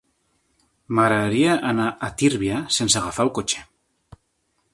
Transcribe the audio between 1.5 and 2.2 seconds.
anar a